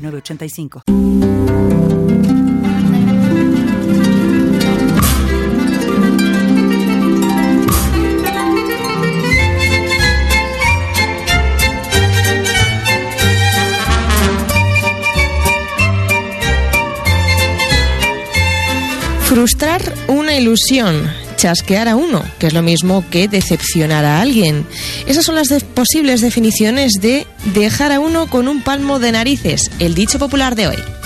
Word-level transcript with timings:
906985. 0.00 0.82
Frustrar 19.30 19.94
una 20.08 20.34
ilusión, 20.34 21.08
chasquear 21.40 21.88
a 21.88 21.96
uno, 21.96 22.22
que 22.38 22.48
es 22.48 22.52
lo 22.52 22.60
mismo 22.60 23.02
que 23.10 23.26
decepcionar 23.26 24.04
a 24.04 24.20
alguien. 24.20 24.66
Esas 25.06 25.24
son 25.24 25.36
las 25.36 25.48
posibles 25.74 26.20
definiciones 26.20 26.92
de 27.00 27.26
dejar 27.54 27.92
a 27.92 28.00
uno 28.00 28.28
con 28.28 28.46
un 28.46 28.60
palmo 28.60 28.98
de 28.98 29.12
narices, 29.12 29.70
el 29.78 29.94
dicho 29.94 30.18
popular 30.18 30.54
de 30.54 30.68
hoy. 30.68 30.99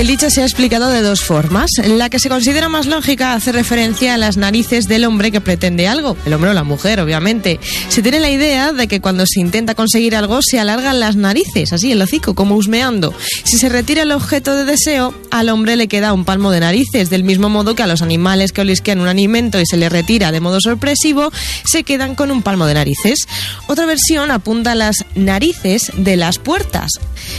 El 0.00 0.06
dicho 0.06 0.30
se 0.30 0.40
ha 0.40 0.46
explicado 0.46 0.88
de 0.88 1.02
dos 1.02 1.20
formas. 1.20 1.72
La 1.86 2.08
que 2.08 2.18
se 2.18 2.30
considera 2.30 2.70
más 2.70 2.86
lógica 2.86 3.34
hace 3.34 3.52
referencia 3.52 4.14
a 4.14 4.16
las 4.16 4.38
narices 4.38 4.88
del 4.88 5.04
hombre 5.04 5.30
que 5.30 5.42
pretende 5.42 5.88
algo, 5.88 6.16
el 6.24 6.32
hombre 6.32 6.48
o 6.48 6.54
la 6.54 6.64
mujer, 6.64 7.00
obviamente. 7.00 7.60
Se 7.90 8.00
tiene 8.00 8.18
la 8.18 8.30
idea 8.30 8.72
de 8.72 8.88
que 8.88 9.02
cuando 9.02 9.26
se 9.26 9.40
intenta 9.40 9.74
conseguir 9.74 10.16
algo 10.16 10.40
se 10.40 10.58
alargan 10.58 11.00
las 11.00 11.16
narices, 11.16 11.74
así 11.74 11.92
el 11.92 12.00
hocico, 12.00 12.34
como 12.34 12.56
husmeando. 12.56 13.12
Si 13.44 13.58
se 13.58 13.68
retira 13.68 14.04
el 14.04 14.12
objeto 14.12 14.56
de 14.56 14.64
deseo, 14.64 15.12
al 15.30 15.50
hombre 15.50 15.76
le 15.76 15.86
queda 15.86 16.14
un 16.14 16.24
palmo 16.24 16.50
de 16.50 16.60
narices, 16.60 17.10
del 17.10 17.22
mismo 17.22 17.50
modo 17.50 17.74
que 17.74 17.82
a 17.82 17.86
los 17.86 18.00
animales 18.00 18.52
que 18.52 18.62
olisquean 18.62 19.00
un 19.00 19.08
alimento 19.08 19.60
y 19.60 19.66
se 19.66 19.76
le 19.76 19.90
retira 19.90 20.32
de 20.32 20.40
modo 20.40 20.62
sorpresivo, 20.62 21.30
se 21.66 21.84
quedan 21.84 22.14
con 22.14 22.30
un 22.30 22.40
palmo 22.40 22.64
de 22.64 22.72
narices. 22.72 23.26
Otra 23.66 23.84
versión 23.84 24.30
apunta 24.30 24.72
a 24.72 24.76
las 24.76 25.04
narices 25.14 25.92
de 25.94 26.16
las 26.16 26.38
puertas. 26.38 26.90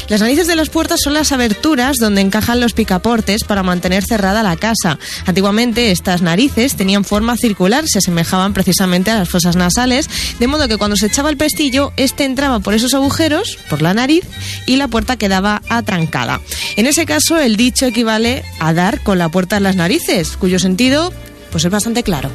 Las 0.09 0.21
narices 0.21 0.45
de 0.45 0.55
las 0.55 0.69
puertas 0.69 1.01
son 1.01 1.15
las 1.15 1.31
aberturas 1.31 1.97
donde 1.97 2.21
los 2.59 2.73
picaportes 2.73 3.43
para 3.43 3.63
mantener 3.63 4.03
cerrada 4.03 4.43
la 4.43 4.57
casa. 4.57 4.97
Antiguamente 5.25 5.91
estas 5.91 6.21
narices 6.21 6.75
tenían 6.75 7.03
forma 7.03 7.37
circular, 7.37 7.85
se 7.87 7.99
asemejaban 7.99 8.53
precisamente 8.53 9.11
a 9.11 9.19
las 9.19 9.29
fosas 9.29 9.55
nasales, 9.55 10.09
de 10.39 10.47
modo 10.47 10.67
que 10.67 10.77
cuando 10.77 10.95
se 10.95 11.07
echaba 11.07 11.29
el 11.29 11.37
pestillo, 11.37 11.93
este 11.97 12.25
entraba 12.25 12.59
por 12.59 12.73
esos 12.73 12.93
agujeros, 12.93 13.57
por 13.69 13.81
la 13.81 13.93
nariz, 13.93 14.23
y 14.65 14.75
la 14.75 14.87
puerta 14.87 15.17
quedaba 15.17 15.61
atrancada. 15.69 16.41
En 16.75 16.87
ese 16.87 17.05
caso, 17.05 17.39
el 17.39 17.55
dicho 17.55 17.85
equivale 17.85 18.43
a 18.59 18.73
dar 18.73 19.01
con 19.01 19.17
la 19.17 19.29
puerta 19.29 19.57
en 19.57 19.63
las 19.63 19.75
narices, 19.75 20.37
cuyo 20.37 20.59
sentido 20.59 21.13
pues 21.51 21.65
es 21.65 21.71
bastante 21.71 22.01
claro. 22.01 22.29